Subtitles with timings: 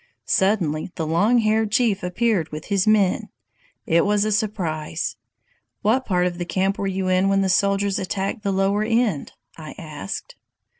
[0.25, 3.29] "Suddenly the Long Haired Chief appeared with his men!
[3.85, 5.15] It was a surprise."
[5.83, 9.33] "What part of the camp were you in when the soldiers attacked the lower end?"
[9.57, 10.37] I asked.